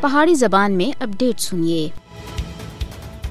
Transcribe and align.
پہاڑی 0.00 0.34
زبان 0.34 0.72
میں 0.72 1.02
اپڈیٹ 1.02 1.40
سنیے۔ 1.40 1.88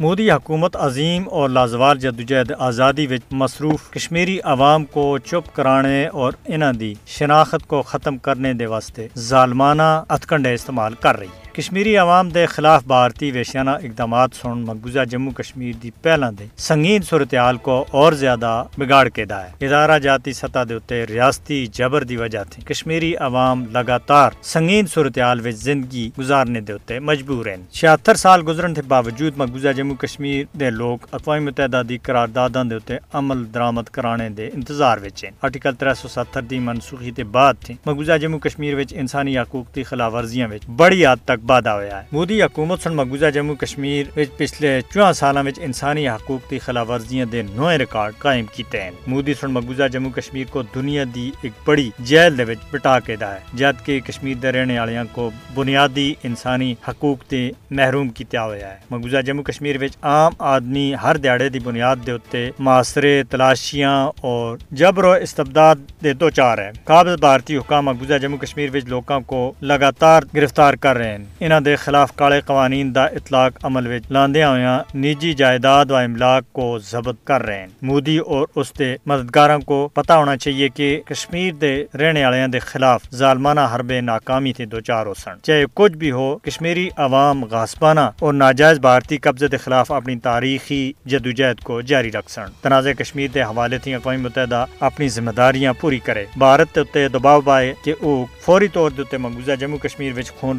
مودی 0.00 0.30
حکومت 0.30 0.76
عظیم 0.76 1.24
اور 1.30 1.48
لازوال 1.48 1.98
جدوجہد 1.98 2.52
آزادی 2.58 3.06
وچ 3.06 3.22
مصروف 3.30 3.90
کشمیری 3.90 4.38
عوام 4.44 4.84
کو 4.84 5.18
چپ 5.18 5.54
کرانے 5.54 6.06
اور 6.06 6.32
انہاں 6.46 6.72
دی 6.72 6.94
شناخت 7.06 7.66
کو 7.66 7.82
ختم 7.82 8.18
کرنے 8.18 8.52
دے 8.52 8.66
واسطے 8.66 9.08
ظالمانہ 9.18 10.04
اتکنڈے 10.08 10.54
استعمال 10.54 10.94
کر 10.94 11.18
رہی 11.18 11.26
ہے۔ 11.26 11.49
کشمیری 11.60 11.96
عوام 11.96 12.28
دے 12.28 12.44
خلاف 12.46 12.84
بھارتی 12.86 13.30
ویشیانہ 13.30 13.70
اقدامات 13.70 14.34
سن 14.34 14.58
مقبوضہ 14.66 15.04
جموں 15.10 15.32
کشمیر 15.32 15.72
دی 15.82 15.90
پہلاں 16.02 16.30
دے۔ 16.32 16.44
سنگین 16.56 17.02
صورتحال 17.02 17.56
کو 17.56 17.84
اور 17.90 18.12
زیادہ 18.12 18.52
بگاڑ 18.78 19.08
کے 19.08 19.24
دا 19.24 19.42
ہے 19.44 19.66
ادارہ 19.66 19.98
جاتی 19.98 20.32
سطح 20.32 20.58
دے 20.68 20.74
اتے 20.74 21.06
ریاستی 21.06 21.66
جبر 21.72 22.04
دی 22.04 22.16
وجہ 22.16 22.44
تھی 22.50 22.62
کشمیری 22.62 23.14
عوام 23.26 23.64
لگاتار 23.72 24.30
سنگین 24.42 24.86
صورتحال 24.94 25.40
وچ 25.46 25.54
زندگی 25.54 26.08
گزارنے 26.18 26.60
دے 26.60 26.72
اتے 26.72 26.98
مجبور 26.98 27.46
ہیں۔ 27.46 27.56
چھہتر 27.72 28.14
سال 28.14 28.42
گزرن 28.48 28.74
تھے 28.74 28.82
باوجود 28.88 29.36
مقبوضہ 29.36 29.72
جموں 29.76 29.96
کشمیر 29.96 30.44
دے 30.60 30.70
لوگ 30.70 31.06
اقوام 31.12 31.44
متحدہ 31.44 31.82
دی 31.88 31.98
قرارداداں 31.98 32.64
دے 32.64 32.74
اتے 32.74 32.96
عمل 33.12 33.44
درآمد 33.54 33.88
کرانے 33.92 34.28
دے 34.28 34.48
انتظار 34.54 34.98
وچ 35.04 35.24
ہیں۔ 35.24 35.30
آرٹیکل 35.42 35.74
370 35.80 36.50
دی 36.50 36.58
منسوخی 36.70 37.10
تے 37.16 37.24
بعد 37.36 37.62
تھی 37.64 37.74
مقبوضہ 37.86 38.18
جموں 38.22 38.38
کشمیر 38.38 38.78
وچ 38.78 38.94
انسانی 38.96 39.38
حقوق 39.38 39.74
دی 39.74 39.82
خلاف 39.82 40.14
ورزیاں 40.14 40.48
وچ 40.48 40.68
بڑی 40.76 41.06
حد 41.06 41.26
تک 41.50 41.56
وادا 41.60 41.74
ہوا 41.74 41.84
ہے 41.84 42.02
مودی 42.12 42.42
حکومت 42.42 42.82
سن 42.82 42.94
مقبوضہ 42.96 43.30
جموں 43.34 43.54
کشمیر 43.54 44.06
وچ 44.16 44.36
پچھلے 44.36 44.80
چواں 44.92 45.12
سالاں 45.12 45.42
وچ 45.44 45.58
انسانی 45.62 46.08
حقوق 46.08 46.50
دی 46.50 46.58
خلاف 46.58 46.90
ورزیاں 46.90 47.26
دے 47.32 47.42
نوے 47.42 47.76
ریکارڈ 47.78 48.18
قائم 48.18 48.46
کیتے 48.54 48.82
ہیں۔ 48.82 48.90
مودی 49.06 49.34
سن 49.40 49.50
مقبوضہ 49.50 49.88
جموں 49.92 50.10
کشمیر 50.10 50.46
کو 50.50 50.62
دنیا 50.74 51.04
دی 51.14 51.30
ایک 51.42 51.52
بڑی 51.64 51.90
جیل 51.98 52.38
دے 52.38 52.44
وچ 52.44 52.58
بٹا 52.70 52.98
کے 53.06 53.16
دا 53.16 53.32
ہے، 53.34 53.40
جد 53.54 53.84
کہ 53.86 53.98
کشمیر 54.06 54.36
دے 54.42 54.52
رہنے 54.52 54.78
والیاں 54.78 55.04
کو 55.12 55.30
بنیادی 55.54 56.14
انسانی 56.24 56.74
حقوق 56.88 57.24
تے 57.30 57.50
محروم 57.70 58.08
کیتا 58.08 58.44
ہوا 58.44 58.56
ہے۔ 58.56 58.76
مقبوضہ 58.90 59.20
جموں 59.26 59.44
کشمیر 59.44 59.82
وچ 59.82 59.96
عام 60.02 60.32
آدمی 60.38 60.92
ہر 61.02 61.16
دیہڑے 61.16 61.48
دی 61.48 61.58
بنیاد 61.58 61.96
دے 62.06 62.12
اوتے 62.12 62.50
معاشرے 62.58 63.22
تلاشیاں 63.30 63.96
اور 64.20 64.58
جبر 64.70 65.04
و 65.04 65.12
استبداد 65.12 65.76
دے 66.04 66.12
دو 66.12 66.30
چار 66.30 66.58
ہے 66.58 66.70
قابل 66.84 67.16
بھارتی 67.20 67.56
حکام 67.56 67.84
مقبوضہ 67.84 68.18
جموں 68.22 68.38
کشمیر 68.38 68.70
وچ 68.74 68.84
لوکاں 68.88 69.20
کو 69.26 69.52
لگاتار 69.62 70.22
گرفتار 70.34 70.74
کر 70.74 70.96
رہے 70.96 71.10
ہیں۔ 71.10 71.24
انہاں 71.42 71.60
دے 71.60 71.76
خلاف 71.76 72.12
کالے 72.16 72.40
قوانین 72.40 72.94
دا 72.94 73.04
اطلاق 73.04 73.52
عمل 73.62 73.86
وچ 73.86 74.10
لاندیاں 74.10 74.50
ہویاں 74.50 74.78
نجی 74.96 75.32
جائیداد 75.32 75.90
و 75.90 75.96
املاک 75.96 76.52
کو 76.52 76.78
ضبط 76.78 77.24
کر 77.24 77.42
رہے 77.42 77.58
ہیں۔ 77.58 77.66
مودی 77.82 78.16
اور 78.18 78.46
اس 78.54 78.72
دے 78.78 78.96
مددگاراں 79.06 79.58
کو 79.58 79.88
پتہ 79.94 80.12
ہونا 80.12 80.36
چاہیے 80.36 80.68
کہ 80.68 81.00
کشمیر 81.06 81.54
دے 81.54 81.84
رہنے 81.94 82.24
والیاں 82.24 82.48
دے 82.48 82.58
خلاف 82.58 83.02
ظالمانہ 83.14 83.60
حرب 83.74 83.92
ناکامی 84.02 84.52
تھے 84.52 84.64
دو 84.64 84.78
ہو 84.90 85.14
سن۔ 85.14 85.40
چاہے 85.42 85.64
کچھ 85.74 85.92
بھی 85.92 86.10
ہو، 86.10 86.38
کشمیری 86.38 86.88
عوام 86.96 87.44
غاسبانہ 87.44 88.00
اور 88.20 88.32
ناجائز 88.34 88.78
بھارتی 88.78 89.16
قبضے 89.16 89.48
دے 89.48 89.56
خلاف 89.56 89.92
اپنی 89.92 90.18
تاریخی 90.18 90.92
جدوجہد 91.06 91.60
کو 91.60 91.80
جاری 91.80 92.12
رکھ 92.12 92.30
سن۔ 92.30 92.52
تنازع 92.62 92.92
کشمیر 92.98 93.28
دے 93.34 93.42
حوالے 93.42 93.78
تھی 93.78 93.94
اقوام 93.94 94.22
متحدہ 94.22 94.64
اپنی 94.80 95.08
ذمہ 95.08 95.30
داریاں 95.30 95.72
پوری 95.80 95.98
کرے۔ 95.98 96.24
بھارت 96.38 96.78
تے 96.92 97.08
دباؤ 97.08 97.40
پائے 97.40 97.74
کہ 97.84 97.94
او 98.00 98.24
فوری 98.40 98.68
طور 98.68 98.90
دے 98.90 99.16
مقبوضہ 99.16 99.52
جموں 99.60 99.78
کشمیر 99.78 100.12
وچ 100.16 100.32
خون 100.32 100.58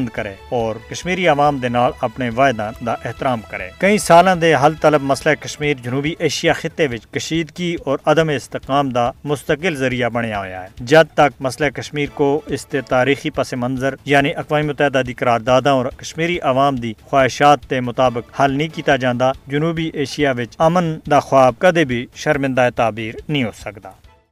بند 0.00 0.08
کرے 0.08 0.34
اور 0.48 0.76
کشمیری 0.90 1.26
عوام 1.28 1.56
دے 1.58 1.68
نال 1.68 1.92
اپنے 2.00 2.28
وعدہ 2.36 2.70
دا 2.86 2.92
احترام 3.04 3.40
کرے۔ 3.50 3.68
کئی 3.78 3.98
سالاں 3.98 4.34
دے 4.36 4.54
حل 4.54 4.74
طلب 4.80 5.02
مسئلہ 5.02 5.34
کشمیر 5.34 5.74
جنوبی 5.82 6.14
ایشیا 6.18 6.52
خطے 6.52 6.86
وچ 6.86 7.06
کشیدگی 7.06 7.74
اور 7.84 7.98
عدم 8.06 8.28
استحکام 8.28 8.88
دا 8.90 9.10
مستقل 9.24 9.74
ذریعہ 9.74 10.08
بنیا 10.08 10.38
ہوا 10.38 10.62
ہے۔ 10.62 10.68
جد 10.80 11.14
تک 11.14 11.40
مسئلہ 11.40 11.70
کشمیر 11.70 12.08
کو 12.14 12.40
اس 12.46 12.66
تے 12.66 12.80
تاریخی 12.80 13.30
پس 13.30 13.52
منظر 13.54 13.94
یعنی 14.04 14.34
اقوام 14.36 14.66
متحدہ 14.66 15.02
دی 15.06 15.12
قرارداداں 15.12 15.72
اور 15.72 15.86
کشمیری 15.96 16.38
عوام 16.40 16.76
دی 16.76 16.92
خواہشات 17.04 17.70
دے 17.70 17.80
مطابق 17.80 18.40
حل 18.40 18.52
نہیں 18.52 18.74
کیتا 18.74 18.96
جاندا، 18.96 19.32
جنوبی 19.46 19.90
ایشیا 19.94 20.32
وچ 20.38 20.54
امن 20.58 20.98
دا 21.10 21.20
خواب 21.20 21.54
کدے 21.58 21.84
بھی 21.84 22.06
شرمندہ 22.14 22.68
تعبیر 22.76 23.14
نہیں 23.28 23.44
ہو 23.44 23.50
سکدا۔ 23.64 23.90